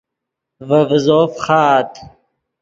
[0.67, 1.91] ڤے ڤیزو فخآت